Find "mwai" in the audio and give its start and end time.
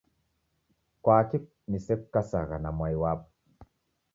2.77-2.95